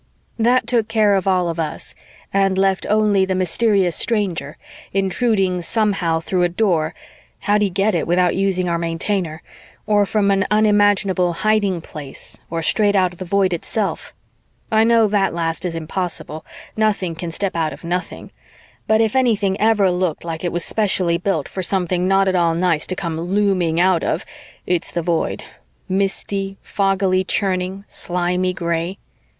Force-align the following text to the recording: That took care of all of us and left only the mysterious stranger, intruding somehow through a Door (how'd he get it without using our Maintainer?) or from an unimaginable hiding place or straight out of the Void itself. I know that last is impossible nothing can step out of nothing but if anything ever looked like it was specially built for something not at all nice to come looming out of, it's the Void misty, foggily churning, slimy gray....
That 0.39 0.65
took 0.65 0.87
care 0.87 1.13
of 1.13 1.27
all 1.27 1.47
of 1.47 1.59
us 1.59 1.93
and 2.33 2.57
left 2.57 2.87
only 2.89 3.23
the 3.23 3.35
mysterious 3.35 3.95
stranger, 3.95 4.57
intruding 4.93 5.61
somehow 5.61 6.19
through 6.19 6.41
a 6.41 6.49
Door 6.49 6.95
(how'd 7.41 7.61
he 7.61 7.69
get 7.69 7.93
it 7.93 8.07
without 8.07 8.35
using 8.35 8.67
our 8.67 8.79
Maintainer?) 8.79 9.43
or 9.85 10.07
from 10.07 10.31
an 10.31 10.43
unimaginable 10.49 11.33
hiding 11.33 11.81
place 11.81 12.39
or 12.49 12.63
straight 12.63 12.95
out 12.95 13.13
of 13.13 13.19
the 13.19 13.25
Void 13.25 13.53
itself. 13.53 14.11
I 14.71 14.83
know 14.83 15.05
that 15.05 15.35
last 15.35 15.65
is 15.65 15.75
impossible 15.75 16.43
nothing 16.75 17.13
can 17.13 17.29
step 17.29 17.55
out 17.55 17.71
of 17.71 17.83
nothing 17.83 18.31
but 18.87 19.01
if 19.01 19.15
anything 19.15 19.55
ever 19.61 19.91
looked 19.91 20.25
like 20.25 20.43
it 20.43 20.51
was 20.51 20.65
specially 20.65 21.19
built 21.19 21.47
for 21.47 21.61
something 21.61 22.07
not 22.07 22.27
at 22.27 22.35
all 22.35 22.55
nice 22.55 22.87
to 22.87 22.95
come 22.95 23.21
looming 23.21 23.79
out 23.79 24.03
of, 24.03 24.25
it's 24.65 24.91
the 24.91 25.03
Void 25.03 25.43
misty, 25.87 26.57
foggily 26.63 27.23
churning, 27.23 27.83
slimy 27.87 28.51
gray.... 28.51 28.97